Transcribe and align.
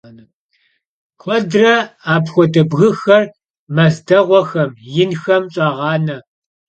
Kuedre 1.21 1.73
apxuede 2.13 2.61
bgıxer 2.69 3.23
mez 3.75 3.95
değuexem, 4.07 4.71
yinxem 4.93 5.43
ş'ağane. 5.53 6.17